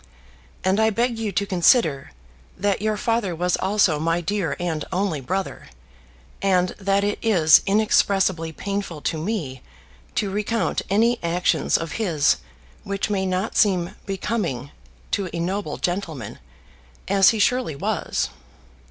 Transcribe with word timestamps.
And 0.63 0.79
I 0.79 0.89
beg 0.89 1.19
you 1.19 1.31
to 1.33 1.45
consider 1.45 2.09
that 2.57 2.81
your 2.81 2.97
father 2.97 3.35
was 3.35 3.55
also 3.57 3.99
my 3.99 4.19
dear 4.19 4.55
and 4.59 4.83
only 4.91 5.21
brother, 5.21 5.67
and 6.41 6.69
that 6.79 7.03
it 7.03 7.19
is 7.21 7.61
inexpressibly 7.67 8.51
painful 8.51 9.01
to 9.01 9.19
me 9.19 9.61
to 10.15 10.31
recount 10.31 10.81
any 10.89 11.19
actions 11.21 11.77
of 11.77 11.91
his 12.01 12.37
which 12.83 13.11
may 13.11 13.27
not 13.27 13.55
seem 13.55 13.95
becoming 14.07 14.71
to 15.11 15.29
a 15.33 15.39
noble 15.39 15.77
gentleman, 15.77 16.39
as 17.07 17.29
he 17.29 17.37
surely 17.37 17.75
was. 17.75 18.29